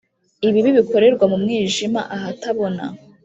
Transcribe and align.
ibibi 0.47 0.71
bikorerwa 0.77 1.25
mu 1.31 1.37
mwijima 1.43 2.01
ahatabona 2.15 2.83